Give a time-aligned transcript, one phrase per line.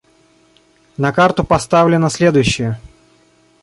[0.97, 2.79] На карту поставлено следующее.